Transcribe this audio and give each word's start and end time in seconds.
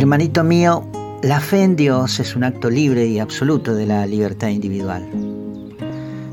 Hermanito 0.00 0.42
mío, 0.44 0.82
la 1.22 1.40
fe 1.40 1.62
en 1.62 1.76
Dios 1.76 2.20
es 2.20 2.34
un 2.34 2.42
acto 2.42 2.70
libre 2.70 3.06
y 3.06 3.18
absoluto 3.18 3.74
de 3.74 3.84
la 3.84 4.06
libertad 4.06 4.48
individual. 4.48 5.06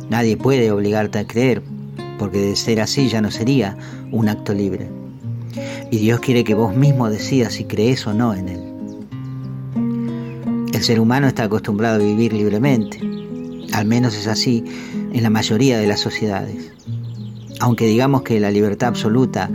Nadie 0.09 0.37
puede 0.37 0.71
obligarte 0.71 1.19
a 1.19 1.27
creer, 1.27 1.61
porque 2.17 2.37
de 2.37 2.55
ser 2.55 2.79
así 2.79 3.09
ya 3.09 3.19
no 3.19 3.29
sería 3.29 3.77
un 4.09 4.29
acto 4.29 4.53
libre. 4.53 4.89
Y 5.91 5.97
Dios 5.97 6.21
quiere 6.21 6.45
que 6.45 6.53
vos 6.53 6.77
mismo 6.77 7.09
decidas 7.09 7.55
si 7.55 7.65
crees 7.65 8.07
o 8.07 8.13
no 8.13 8.33
en 8.33 8.47
Él. 8.47 8.61
El 10.73 10.81
ser 10.81 11.01
humano 11.01 11.27
está 11.27 11.43
acostumbrado 11.43 11.95
a 11.95 12.05
vivir 12.05 12.31
libremente, 12.31 13.01
al 13.73 13.85
menos 13.85 14.15
es 14.15 14.27
así 14.27 14.63
en 15.11 15.21
la 15.21 15.29
mayoría 15.29 15.77
de 15.77 15.87
las 15.87 15.99
sociedades. 15.99 16.71
Aunque 17.59 17.85
digamos 17.85 18.21
que 18.21 18.39
la 18.39 18.49
libertad 18.49 18.87
absoluta 18.87 19.49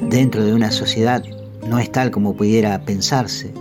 dentro 0.00 0.44
de 0.44 0.52
una 0.52 0.72
sociedad 0.72 1.22
no 1.66 1.78
es 1.78 1.90
tal 1.90 2.10
como 2.10 2.34
pudiera 2.34 2.84
pensarse. 2.84 3.52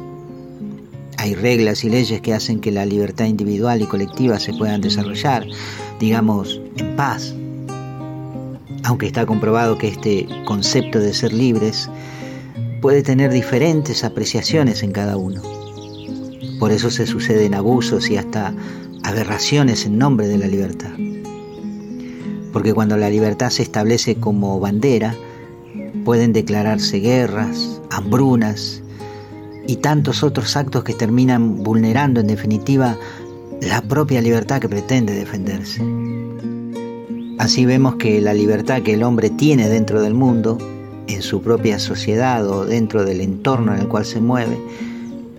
Hay 1.17 1.35
reglas 1.35 1.83
y 1.83 1.89
leyes 1.89 2.21
que 2.21 2.33
hacen 2.33 2.59
que 2.59 2.71
la 2.71 2.85
libertad 2.85 3.25
individual 3.25 3.81
y 3.81 3.85
colectiva 3.85 4.39
se 4.39 4.53
puedan 4.53 4.81
desarrollar, 4.81 5.45
digamos, 5.99 6.59
en 6.77 6.95
paz. 6.95 7.35
Aunque 8.83 9.05
está 9.05 9.25
comprobado 9.25 9.77
que 9.77 9.87
este 9.87 10.27
concepto 10.45 10.99
de 10.99 11.13
ser 11.13 11.31
libres 11.31 11.89
puede 12.81 13.03
tener 13.03 13.31
diferentes 13.31 14.03
apreciaciones 14.03 14.81
en 14.81 14.91
cada 14.91 15.17
uno. 15.17 15.41
Por 16.59 16.71
eso 16.71 16.89
se 16.89 17.05
suceden 17.05 17.53
abusos 17.53 18.09
y 18.09 18.17
hasta 18.17 18.53
aberraciones 19.03 19.85
en 19.85 19.99
nombre 19.99 20.27
de 20.27 20.37
la 20.39 20.47
libertad. 20.47 20.91
Porque 22.51 22.73
cuando 22.73 22.97
la 22.97 23.09
libertad 23.09 23.51
se 23.51 23.63
establece 23.63 24.15
como 24.15 24.59
bandera, 24.59 25.15
pueden 26.03 26.33
declararse 26.33 26.99
guerras, 26.99 27.81
hambrunas 27.89 28.81
y 29.67 29.77
tantos 29.77 30.23
otros 30.23 30.55
actos 30.57 30.83
que 30.83 30.93
terminan 30.93 31.63
vulnerando 31.63 32.19
en 32.19 32.27
definitiva 32.27 32.97
la 33.61 33.81
propia 33.81 34.21
libertad 34.21 34.59
que 34.59 34.69
pretende 34.69 35.13
defenderse. 35.13 35.81
Así 37.37 37.65
vemos 37.65 37.95
que 37.95 38.21
la 38.21 38.33
libertad 38.33 38.81
que 38.81 38.93
el 38.93 39.03
hombre 39.03 39.29
tiene 39.29 39.69
dentro 39.69 40.01
del 40.01 40.13
mundo, 40.13 40.57
en 41.07 41.21
su 41.21 41.41
propia 41.41 41.79
sociedad 41.79 42.47
o 42.47 42.65
dentro 42.65 43.03
del 43.03 43.21
entorno 43.21 43.73
en 43.73 43.81
el 43.81 43.87
cual 43.87 44.05
se 44.05 44.21
mueve, 44.21 44.57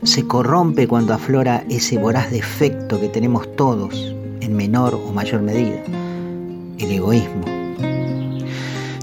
se 0.03 0.27
corrompe 0.27 0.89
cuando 0.89 1.15
aflora 1.15 1.65
ese 1.69 1.99
voraz 1.99 2.31
defecto 2.31 3.01
que 3.01 3.09
tenemos 3.09 3.55
todos 3.57 4.15
en 4.41 4.57
menor 4.57 4.95
o 4.95 5.13
mayor 5.13 5.43
medida, 5.43 5.81
el 6.79 6.91
egoísmo. 6.91 7.52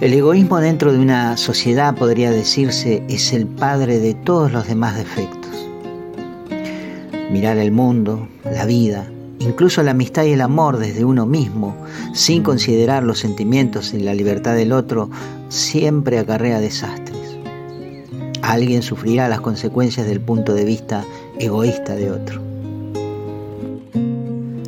El 0.02 0.14
egoísmo 0.14 0.62
dentro 0.62 0.94
de 0.94 1.00
una 1.00 1.36
sociedad, 1.36 1.94
podría 1.94 2.32
decirse, 2.32 3.04
es 3.10 3.34
el 3.34 3.46
padre 3.46 4.00
de 4.00 4.14
todos 4.14 4.50
los 4.50 4.66
demás 4.66 4.96
defectos. 4.96 5.52
Mirar 7.30 7.58
el 7.58 7.74
mundo, 7.74 8.30
la 8.46 8.66
vida, 8.66 9.12
incluso 9.40 9.84
la 9.84 9.92
amistad 9.92 10.24
y 10.24 10.32
el 10.32 10.40
amor 10.40 10.78
desde 10.78 11.04
uno 11.04 11.26
mismo, 11.26 11.76
sin 12.14 12.44
considerar 12.44 13.04
los 13.04 13.20
sentimientos 13.20 13.94
y 13.94 14.00
la 14.00 14.14
libertad 14.14 14.56
del 14.56 14.72
otro, 14.72 15.10
siempre 15.50 16.18
acarrea 16.18 16.62
desastres. 16.62 17.38
Alguien 18.42 18.84
sufrirá 18.84 19.28
las 19.28 19.42
consecuencias 19.42 20.08
del 20.08 20.22
punto 20.22 20.54
de 20.54 20.64
vista 20.64 21.04
egoísta 21.40 21.96
de 21.96 22.10
otro. 22.10 22.42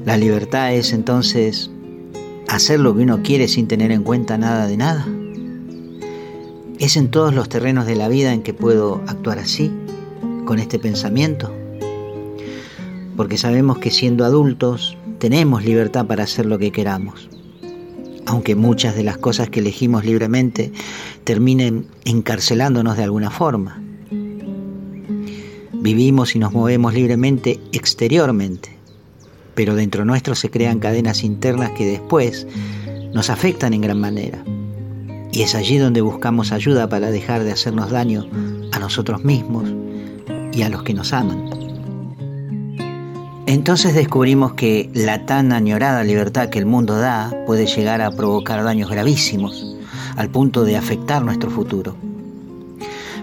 La 0.03 0.17
libertad 0.17 0.73
es 0.73 0.91
entonces 0.91 1.71
hacer 2.49 2.81
lo 2.81 2.93
que 2.93 3.03
uno 3.03 3.23
quiere 3.23 3.47
sin 3.47 3.69
tener 3.69 3.93
en 3.93 4.03
cuenta 4.03 4.37
nada 4.37 4.67
de 4.67 4.75
nada. 4.75 5.07
¿Es 6.81 6.97
en 6.97 7.11
todos 7.11 7.35
los 7.35 7.47
terrenos 7.47 7.85
de 7.85 7.95
la 7.95 8.07
vida 8.07 8.33
en 8.33 8.41
que 8.41 8.55
puedo 8.55 9.03
actuar 9.05 9.37
así, 9.37 9.71
con 10.45 10.57
este 10.57 10.79
pensamiento? 10.79 11.53
Porque 13.15 13.37
sabemos 13.37 13.77
que 13.77 13.91
siendo 13.91 14.25
adultos 14.25 14.97
tenemos 15.19 15.63
libertad 15.63 16.07
para 16.07 16.23
hacer 16.23 16.47
lo 16.47 16.57
que 16.57 16.71
queramos, 16.71 17.29
aunque 18.25 18.55
muchas 18.55 18.95
de 18.95 19.03
las 19.03 19.19
cosas 19.19 19.51
que 19.51 19.59
elegimos 19.59 20.05
libremente 20.05 20.71
terminen 21.23 21.85
encarcelándonos 22.03 22.97
de 22.97 23.03
alguna 23.03 23.29
forma. 23.29 23.79
Vivimos 25.73 26.35
y 26.35 26.39
nos 26.39 26.51
movemos 26.51 26.95
libremente 26.95 27.59
exteriormente, 27.73 28.75
pero 29.53 29.75
dentro 29.75 30.03
nuestro 30.03 30.33
se 30.33 30.49
crean 30.49 30.79
cadenas 30.79 31.23
internas 31.23 31.73
que 31.77 31.85
después 31.85 32.47
nos 33.13 33.29
afectan 33.29 33.75
en 33.75 33.81
gran 33.81 33.99
manera. 33.99 34.43
Y 35.31 35.43
es 35.43 35.55
allí 35.55 35.77
donde 35.77 36.01
buscamos 36.01 36.51
ayuda 36.51 36.89
para 36.89 37.11
dejar 37.11 37.43
de 37.43 37.51
hacernos 37.51 37.91
daño 37.91 38.27
a 38.71 38.79
nosotros 38.79 39.23
mismos 39.23 39.65
y 40.51 40.63
a 40.63 40.69
los 40.69 40.83
que 40.83 40.93
nos 40.93 41.13
aman. 41.13 41.49
Entonces 43.45 43.93
descubrimos 43.93 44.53
que 44.53 44.89
la 44.93 45.25
tan 45.25 45.51
añorada 45.51 46.03
libertad 46.03 46.49
que 46.49 46.59
el 46.59 46.65
mundo 46.65 46.97
da 46.97 47.33
puede 47.45 47.65
llegar 47.65 48.01
a 48.01 48.11
provocar 48.11 48.63
daños 48.63 48.89
gravísimos, 48.89 49.75
al 50.15 50.29
punto 50.29 50.63
de 50.63 50.77
afectar 50.77 51.23
nuestro 51.23 51.49
futuro. 51.49 51.95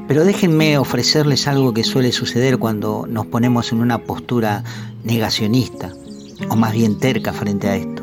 Pero 0.07 0.25
déjenme 0.25 0.79
ofrecerles 0.79 1.47
algo 1.47 1.73
que 1.73 1.85
suele 1.85 2.13
suceder 2.13 2.59
cuando 2.59 3.07
nos 3.09 3.27
ponemos 3.27 3.73
en 3.73 3.81
una 3.81 3.99
postura 3.99 4.65
negacionista, 5.05 5.93
o 6.49 6.57
más 6.57 6.73
bien 6.73 6.99
terca 6.99 7.33
frente 7.33 7.69
a 7.69 7.77
esto. 7.77 7.98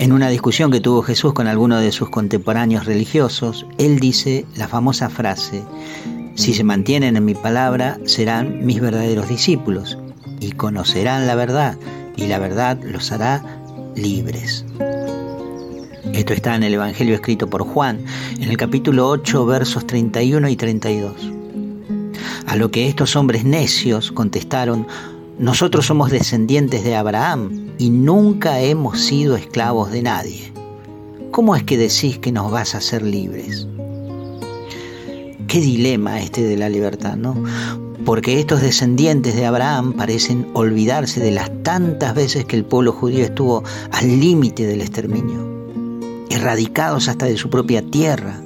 En 0.00 0.12
una 0.12 0.30
discusión 0.30 0.70
que 0.70 0.80
tuvo 0.80 1.02
Jesús 1.02 1.34
con 1.34 1.46
alguno 1.46 1.78
de 1.78 1.92
sus 1.92 2.08
contemporáneos 2.08 2.86
religiosos, 2.86 3.66
él 3.76 4.00
dice 4.00 4.46
la 4.56 4.66
famosa 4.66 5.10
frase, 5.10 5.62
si 6.36 6.54
se 6.54 6.64
mantienen 6.64 7.16
en 7.16 7.24
mi 7.26 7.34
palabra, 7.34 7.98
serán 8.06 8.64
mis 8.64 8.80
verdaderos 8.80 9.28
discípulos 9.28 9.98
y 10.40 10.52
conocerán 10.52 11.26
la 11.26 11.34
verdad, 11.34 11.76
y 12.16 12.28
la 12.28 12.38
verdad 12.38 12.78
los 12.82 13.12
hará 13.12 13.44
libres. 13.94 14.64
Esto 16.14 16.32
está 16.32 16.54
en 16.54 16.62
el 16.62 16.72
Evangelio 16.72 17.14
escrito 17.14 17.50
por 17.50 17.62
Juan, 17.62 18.02
en 18.38 18.48
el 18.48 18.56
capítulo 18.56 19.06
8, 19.06 19.44
versos 19.44 19.86
31 19.86 20.48
y 20.48 20.56
32. 20.56 21.12
A 22.46 22.56
lo 22.56 22.70
que 22.70 22.88
estos 22.88 23.16
hombres 23.16 23.44
necios 23.44 24.12
contestaron, 24.12 24.86
nosotros 25.38 25.84
somos 25.84 26.10
descendientes 26.10 26.84
de 26.84 26.96
Abraham 26.96 27.69
y 27.80 27.88
nunca 27.88 28.60
hemos 28.60 29.00
sido 29.00 29.36
esclavos 29.36 29.90
de 29.90 30.02
nadie. 30.02 30.52
¿Cómo 31.30 31.56
es 31.56 31.62
que 31.62 31.78
decís 31.78 32.18
que 32.18 32.30
nos 32.30 32.50
vas 32.50 32.74
a 32.74 32.78
hacer 32.78 33.00
libres? 33.00 33.66
Qué 35.48 35.60
dilema 35.60 36.20
este 36.20 36.42
de 36.42 36.58
la 36.58 36.68
libertad, 36.68 37.16
¿no? 37.16 37.42
Porque 38.04 38.38
estos 38.38 38.60
descendientes 38.60 39.34
de 39.34 39.46
Abraham 39.46 39.94
parecen 39.94 40.46
olvidarse 40.52 41.20
de 41.20 41.30
las 41.30 41.50
tantas 41.62 42.14
veces 42.14 42.44
que 42.44 42.56
el 42.56 42.66
pueblo 42.66 42.92
judío 42.92 43.24
estuvo 43.24 43.64
al 43.92 44.20
límite 44.20 44.66
del 44.66 44.82
exterminio, 44.82 45.40
erradicados 46.28 47.08
hasta 47.08 47.24
de 47.24 47.38
su 47.38 47.48
propia 47.48 47.80
tierra, 47.80 48.42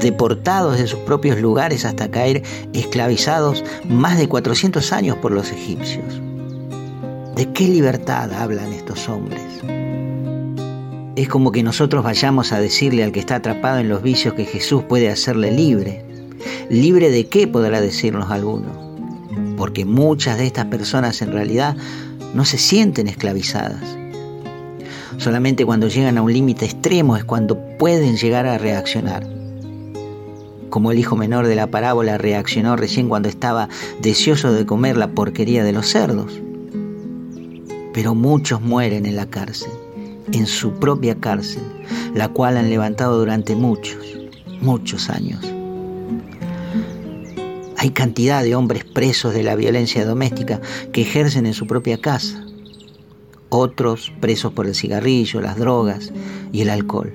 deportados 0.00 0.78
de 0.78 0.88
sus 0.88 0.98
propios 1.00 1.40
lugares 1.40 1.84
hasta 1.84 2.10
caer 2.10 2.42
esclavizados 2.72 3.62
más 3.88 4.18
de 4.18 4.28
400 4.28 4.92
años 4.92 5.18
por 5.18 5.30
los 5.30 5.52
egipcios. 5.52 6.20
¿De 7.36 7.50
qué 7.50 7.66
libertad 7.66 8.30
hablan 8.30 8.74
estos 8.74 9.08
hombres? 9.08 9.40
Es 11.16 11.28
como 11.28 11.50
que 11.50 11.62
nosotros 11.62 12.04
vayamos 12.04 12.52
a 12.52 12.60
decirle 12.60 13.02
al 13.02 13.10
que 13.10 13.20
está 13.20 13.36
atrapado 13.36 13.78
en 13.78 13.88
los 13.88 14.02
vicios 14.02 14.34
que 14.34 14.44
Jesús 14.44 14.82
puede 14.82 15.08
hacerle 15.08 15.50
libre. 15.50 16.04
¿Libre 16.68 17.10
de 17.10 17.28
qué 17.28 17.48
podrá 17.48 17.80
decirnos 17.80 18.30
alguno? 18.30 18.68
Porque 19.56 19.86
muchas 19.86 20.36
de 20.36 20.46
estas 20.46 20.66
personas 20.66 21.22
en 21.22 21.32
realidad 21.32 21.74
no 22.34 22.44
se 22.44 22.58
sienten 22.58 23.08
esclavizadas. 23.08 23.96
Solamente 25.16 25.64
cuando 25.64 25.88
llegan 25.88 26.18
a 26.18 26.22
un 26.22 26.34
límite 26.34 26.66
extremo 26.66 27.16
es 27.16 27.24
cuando 27.24 27.58
pueden 27.78 28.18
llegar 28.18 28.46
a 28.46 28.58
reaccionar. 28.58 29.26
Como 30.68 30.92
el 30.92 30.98
hijo 30.98 31.16
menor 31.16 31.46
de 31.46 31.56
la 31.56 31.68
parábola 31.68 32.18
reaccionó 32.18 32.76
recién 32.76 33.08
cuando 33.08 33.30
estaba 33.30 33.70
deseoso 34.02 34.52
de 34.52 34.66
comer 34.66 34.98
la 34.98 35.12
porquería 35.12 35.64
de 35.64 35.72
los 35.72 35.88
cerdos 35.88 36.42
pero 37.92 38.14
muchos 38.14 38.60
mueren 38.60 39.06
en 39.06 39.16
la 39.16 39.26
cárcel, 39.26 39.72
en 40.32 40.46
su 40.46 40.72
propia 40.74 41.14
cárcel, 41.16 41.62
la 42.14 42.28
cual 42.28 42.56
han 42.56 42.70
levantado 42.70 43.18
durante 43.18 43.54
muchos, 43.54 44.18
muchos 44.60 45.10
años. 45.10 45.40
Hay 47.76 47.90
cantidad 47.90 48.44
de 48.44 48.54
hombres 48.54 48.84
presos 48.84 49.34
de 49.34 49.42
la 49.42 49.56
violencia 49.56 50.04
doméstica 50.04 50.60
que 50.92 51.02
ejercen 51.02 51.46
en 51.46 51.54
su 51.54 51.66
propia 51.66 52.00
casa, 52.00 52.44
otros 53.48 54.12
presos 54.20 54.52
por 54.52 54.66
el 54.66 54.74
cigarrillo, 54.74 55.40
las 55.40 55.58
drogas 55.58 56.12
y 56.52 56.60
el 56.60 56.70
alcohol. 56.70 57.12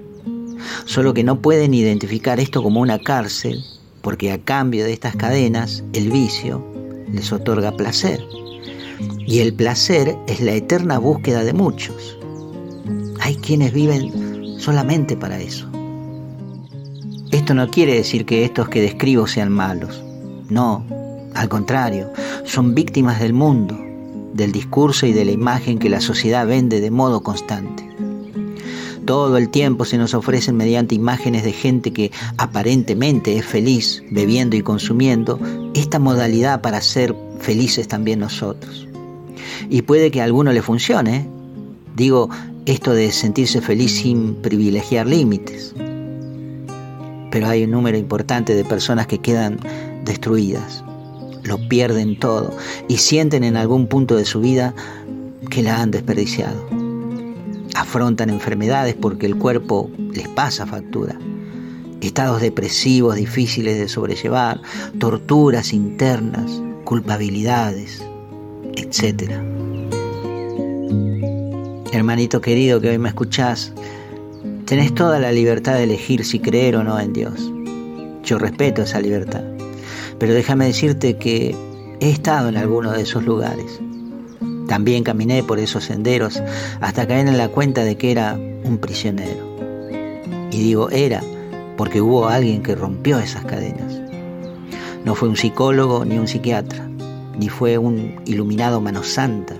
Solo 0.85 1.13
que 1.13 1.23
no 1.23 1.41
pueden 1.41 1.73
identificar 1.73 2.39
esto 2.39 2.61
como 2.61 2.81
una 2.81 2.99
cárcel 2.99 3.63
porque 4.01 4.31
a 4.31 4.43
cambio 4.43 4.83
de 4.83 4.93
estas 4.93 5.15
cadenas 5.15 5.83
el 5.93 6.11
vicio 6.11 6.63
les 7.11 7.31
otorga 7.31 7.71
placer 7.71 8.21
y 8.99 9.39
el 9.39 9.53
placer 9.53 10.17
es 10.27 10.41
la 10.41 10.53
eterna 10.53 10.97
búsqueda 10.99 11.43
de 11.43 11.53
muchos. 11.53 12.17
Hay 13.19 13.35
quienes 13.35 13.73
viven 13.73 14.59
solamente 14.59 15.17
para 15.17 15.39
eso. 15.39 15.69
Esto 17.31 17.53
no 17.53 17.69
quiere 17.69 17.95
decir 17.95 18.25
que 18.25 18.45
estos 18.45 18.69
que 18.69 18.81
describo 18.81 19.27
sean 19.27 19.51
malos. 19.51 20.03
No, 20.49 20.85
Al 21.33 21.49
contrario, 21.49 22.11
son 22.45 22.73
víctimas 22.73 23.19
del 23.19 23.33
mundo, 23.33 23.77
del 24.33 24.51
discurso 24.51 25.05
y 25.05 25.13
de 25.13 25.25
la 25.25 25.31
imagen 25.31 25.77
que 25.77 25.89
la 25.89 26.01
sociedad 26.01 26.47
vende 26.47 26.81
de 26.81 26.89
modo 26.89 27.21
constante. 27.21 27.87
Todo 29.05 29.37
el 29.37 29.49
tiempo 29.49 29.85
se 29.85 29.97
nos 29.97 30.13
ofrecen 30.13 30.57
mediante 30.57 30.95
imágenes 30.95 31.43
de 31.43 31.53
gente 31.53 31.93
que 31.93 32.11
aparentemente 32.37 33.37
es 33.37 33.45
feliz 33.45 34.03
bebiendo 34.09 34.55
y 34.55 34.61
consumiendo 34.61 35.39
esta 35.75 35.99
modalidad 35.99 36.61
para 36.61 36.81
ser 36.81 37.15
felices 37.39 37.87
también 37.87 38.19
nosotros. 38.19 38.86
Y 39.69 39.81
puede 39.83 40.11
que 40.11 40.21
a 40.21 40.25
alguno 40.25 40.51
le 40.51 40.61
funcione. 40.61 41.27
Digo, 41.95 42.29
esto 42.65 42.93
de 42.93 43.11
sentirse 43.11 43.61
feliz 43.61 43.91
sin 44.01 44.35
privilegiar 44.35 45.07
límites. 45.07 45.73
Pero 47.31 47.47
hay 47.47 47.63
un 47.63 47.71
número 47.71 47.97
importante 47.97 48.55
de 48.55 48.65
personas 48.65 49.07
que 49.07 49.19
quedan 49.19 49.59
destruidas, 50.03 50.83
lo 51.43 51.57
pierden 51.69 52.19
todo. 52.19 52.55
Y 52.87 52.97
sienten 52.97 53.43
en 53.43 53.57
algún 53.57 53.87
punto 53.87 54.15
de 54.15 54.25
su 54.25 54.41
vida 54.41 54.73
que 55.49 55.63
la 55.63 55.81
han 55.81 55.91
desperdiciado. 55.91 56.61
Afrontan 57.75 58.29
enfermedades 58.29 58.95
porque 58.95 59.25
el 59.25 59.37
cuerpo 59.37 59.89
les 60.13 60.27
pasa 60.29 60.65
factura, 60.65 61.17
estados 62.01 62.41
depresivos 62.41 63.15
difíciles 63.15 63.77
de 63.77 63.87
sobrellevar, 63.87 64.61
torturas 64.99 65.73
internas, 65.73 66.61
culpabilidades, 66.83 68.03
etc. 68.77 69.31
Hermanito 71.91 72.41
querido 72.41 72.79
que 72.79 72.89
hoy 72.89 72.97
me 72.97 73.09
escuchás, 73.09 73.73
tenés 74.65 74.93
toda 74.93 75.19
la 75.19 75.31
libertad 75.31 75.75
de 75.75 75.83
elegir 75.83 76.23
si 76.23 76.39
creer 76.39 76.75
o 76.75 76.83
no 76.83 76.99
en 76.99 77.13
Dios. 77.13 77.51
Yo 78.23 78.37
respeto 78.37 78.83
esa 78.83 78.99
libertad, 78.99 79.43
pero 80.19 80.33
déjame 80.33 80.65
decirte 80.65 81.17
que 81.17 81.55
he 81.99 82.09
estado 82.09 82.49
en 82.49 82.57
alguno 82.57 82.91
de 82.91 83.01
esos 83.01 83.25
lugares 83.25 83.79
también 84.67 85.03
caminé 85.03 85.43
por 85.43 85.59
esos 85.59 85.85
senderos 85.85 86.43
hasta 86.81 87.07
caer 87.07 87.27
en 87.27 87.37
la 87.37 87.47
cuenta 87.47 87.83
de 87.83 87.97
que 87.97 88.11
era 88.11 88.33
un 88.35 88.77
prisionero. 88.77 89.57
Y 90.51 90.61
digo 90.61 90.89
era 90.91 91.23
porque 91.77 92.01
hubo 92.01 92.27
alguien 92.27 92.61
que 92.61 92.75
rompió 92.75 93.17
esas 93.19 93.45
cadenas. 93.45 94.01
No 95.05 95.15
fue 95.15 95.29
un 95.29 95.37
psicólogo 95.37 96.05
ni 96.05 96.17
un 96.17 96.27
psiquiatra, 96.27 96.86
ni 97.37 97.49
fue 97.49 97.77
un 97.77 98.15
iluminado 98.25 98.81
mano 98.81 99.03
santa, 99.03 99.55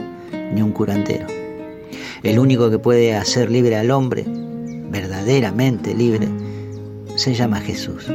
ni 0.53 0.61
un 0.61 0.71
curandero. 0.71 1.27
El 2.23 2.39
único 2.39 2.69
que 2.69 2.79
puede 2.79 3.15
hacer 3.15 3.51
libre 3.51 3.75
al 3.77 3.91
hombre, 3.91 4.25
verdaderamente 4.89 5.93
libre, 5.93 6.27
se 7.15 7.33
llama 7.33 7.61
Jesús. 7.61 8.05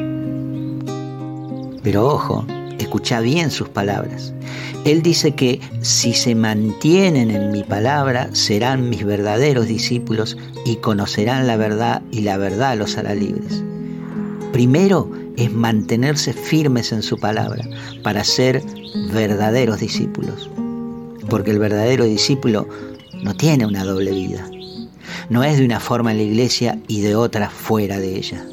Pero 1.83 2.07
ojo, 2.07 2.45
escucha 2.79 3.21
bien 3.21 3.51
sus 3.51 3.69
palabras. 3.69 4.33
Él 4.85 5.03
dice 5.03 5.33
que 5.33 5.61
si 5.81 6.13
se 6.13 6.35
mantienen 6.35 7.31
en 7.31 7.53
mi 7.53 7.63
palabra, 7.63 8.29
serán 8.33 8.89
mis 8.89 9.05
verdaderos 9.05 9.69
discípulos 9.69 10.37
y 10.65 10.77
conocerán 10.77 11.47
la 11.47 11.57
verdad 11.57 12.03
y 12.11 12.23
la 12.23 12.37
verdad 12.37 12.77
los 12.77 12.99
hará 12.99 13.15
libres. 13.15 13.63
Primero 14.53 15.11
es 15.37 15.53
mantenerse 15.53 16.33
firmes 16.33 16.93
en 16.93 17.03
su 17.03 17.19
palabra 17.19 17.65
para 18.03 18.25
ser 18.25 18.63
verdaderos 19.13 19.81
discípulos. 19.81 20.51
Porque 21.29 21.51
el 21.51 21.59
verdadero 21.59 22.05
discípulo 22.05 22.69
no 23.23 23.35
tiene 23.35 23.67
una 23.67 23.85
doble 23.85 24.11
vida. 24.11 24.49
No 25.31 25.45
es 25.45 25.59
de 25.59 25.65
una 25.65 25.81
forma 25.81 26.11
en 26.11 26.19
la 26.19 26.25
iglesia 26.25 26.79
y 26.89 27.01
de 27.01 27.15
otra 27.15 27.49
fuera 27.49 27.99
de 27.99 28.17
ella. 28.17 28.45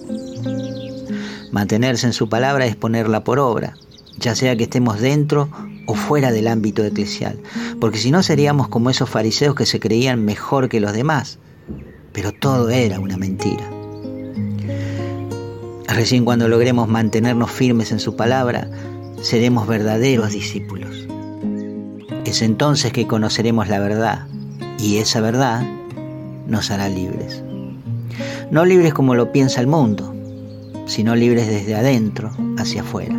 Mantenerse 1.51 2.05
en 2.05 2.13
su 2.13 2.29
palabra 2.29 2.65
es 2.65 2.75
ponerla 2.75 3.23
por 3.23 3.39
obra, 3.39 3.75
ya 4.17 4.35
sea 4.35 4.55
que 4.55 4.63
estemos 4.63 4.99
dentro 4.99 5.49
o 5.87 5.95
fuera 5.95 6.31
del 6.31 6.47
ámbito 6.47 6.83
eclesial, 6.83 7.39
porque 7.81 7.97
si 7.97 8.11
no 8.11 8.21
seríamos 8.21 8.67
como 8.67 8.91
esos 8.91 9.09
fariseos 9.09 9.55
que 9.55 9.65
se 9.65 9.79
creían 9.79 10.23
mejor 10.23 10.69
que 10.69 10.79
los 10.79 10.93
demás, 10.93 11.39
pero 12.13 12.31
todo 12.31 12.69
era 12.69 12.99
una 12.99 13.17
mentira. 13.17 13.78
Recién 15.89 16.23
cuando 16.23 16.47
logremos 16.47 16.87
mantenernos 16.87 17.49
firmes 17.49 17.91
en 17.91 17.99
su 17.99 18.15
palabra, 18.15 18.69
seremos 19.23 19.67
verdaderos 19.67 20.31
discípulos. 20.31 21.07
Es 22.25 22.43
entonces 22.43 22.93
que 22.93 23.07
conoceremos 23.07 23.69
la 23.69 23.79
verdad 23.79 24.27
y 24.77 24.97
esa 24.97 25.19
verdad 25.19 25.63
nos 26.47 26.69
hará 26.69 26.89
libres. 26.89 27.43
No 28.51 28.65
libres 28.65 28.93
como 28.93 29.15
lo 29.15 29.31
piensa 29.31 29.61
el 29.61 29.67
mundo, 29.67 30.13
sino 30.85 31.15
libres 31.15 31.47
desde 31.47 31.73
adentro 31.73 32.29
hacia 32.57 32.81
afuera. 32.81 33.15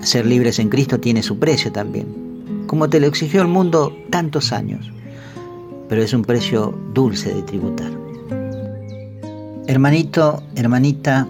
Ser 0.00 0.26
libres 0.26 0.58
en 0.58 0.68
Cristo 0.68 0.98
tiene 0.98 1.22
su 1.22 1.38
precio 1.38 1.70
también, 1.70 2.64
como 2.66 2.90
te 2.90 2.98
lo 2.98 3.06
exigió 3.06 3.40
el 3.42 3.48
mundo 3.48 3.96
tantos 4.10 4.52
años, 4.52 4.90
pero 5.88 6.02
es 6.02 6.12
un 6.12 6.22
precio 6.22 6.76
dulce 6.92 7.32
de 7.32 7.42
tributar. 7.42 8.01
Hermanito, 9.68 10.42
hermanita, 10.56 11.28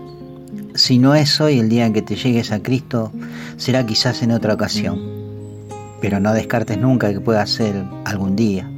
si 0.74 0.98
no 0.98 1.14
es 1.14 1.38
hoy 1.38 1.58
el 1.58 1.68
día 1.68 1.84
en 1.84 1.92
que 1.92 2.00
te 2.00 2.16
llegues 2.16 2.50
a 2.50 2.62
Cristo, 2.62 3.12
será 3.58 3.84
quizás 3.84 4.22
en 4.22 4.32
otra 4.32 4.54
ocasión, 4.54 4.98
pero 6.00 6.18
no 6.18 6.32
descartes 6.32 6.78
nunca 6.78 7.12
que 7.12 7.20
pueda 7.20 7.46
ser 7.46 7.84
algún 8.06 8.34
día. 8.34 8.70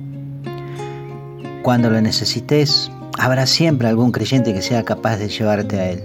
Cuando 1.63 1.89
lo 1.89 2.01
necesites, 2.01 2.91
habrá 3.17 3.47
siempre 3.47 3.87
algún 3.87 4.11
creyente 4.11 4.53
que 4.53 4.61
sea 4.61 4.83
capaz 4.83 5.19
de 5.19 5.29
llevarte 5.29 5.79
a 5.79 5.91
Él, 5.93 6.03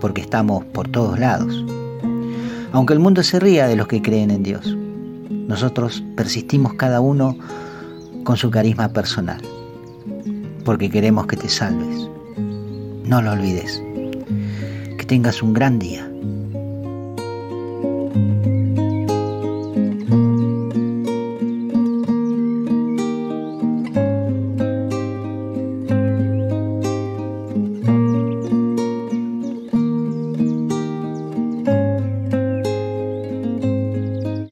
porque 0.00 0.22
estamos 0.22 0.64
por 0.64 0.88
todos 0.88 1.18
lados. 1.18 1.62
Aunque 2.72 2.94
el 2.94 3.00
mundo 3.00 3.22
se 3.22 3.38
ría 3.38 3.68
de 3.68 3.76
los 3.76 3.86
que 3.86 4.00
creen 4.00 4.30
en 4.30 4.42
Dios, 4.42 4.74
nosotros 5.28 6.02
persistimos 6.16 6.72
cada 6.74 7.02
uno 7.02 7.36
con 8.24 8.38
su 8.38 8.50
carisma 8.50 8.88
personal, 8.88 9.42
porque 10.64 10.88
queremos 10.88 11.26
que 11.26 11.36
te 11.36 11.50
salves. 11.50 12.11
No 13.12 13.20
lo 13.20 13.32
olvides. 13.32 13.82
Que 14.96 15.04
tengas 15.04 15.42
un 15.42 15.52
gran 15.52 15.78
día. 15.78 16.10